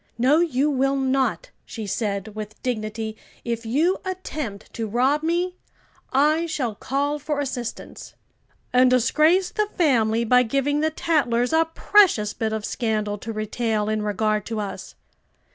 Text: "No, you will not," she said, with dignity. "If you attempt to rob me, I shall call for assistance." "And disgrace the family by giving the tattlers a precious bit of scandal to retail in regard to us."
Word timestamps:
"No, 0.17 0.39
you 0.39 0.67
will 0.71 0.95
not," 0.95 1.51
she 1.63 1.85
said, 1.85 2.29
with 2.29 2.59
dignity. 2.63 3.15
"If 3.45 3.67
you 3.67 3.99
attempt 4.03 4.73
to 4.73 4.87
rob 4.87 5.21
me, 5.21 5.57
I 6.11 6.47
shall 6.47 6.73
call 6.73 7.19
for 7.19 7.39
assistance." 7.39 8.15
"And 8.73 8.89
disgrace 8.89 9.51
the 9.51 9.67
family 9.67 10.23
by 10.23 10.41
giving 10.41 10.79
the 10.79 10.89
tattlers 10.89 11.53
a 11.53 11.65
precious 11.75 12.33
bit 12.33 12.51
of 12.51 12.65
scandal 12.65 13.19
to 13.19 13.31
retail 13.31 13.89
in 13.89 14.01
regard 14.01 14.43
to 14.47 14.59
us." 14.59 14.95